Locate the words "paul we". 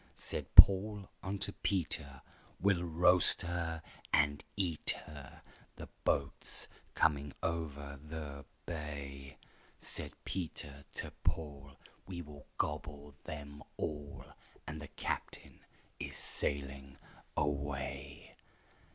11.23-12.23